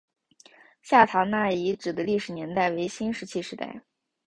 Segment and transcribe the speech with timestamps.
[0.81, 3.83] 下堂那遗址的历史年代为新石器时代。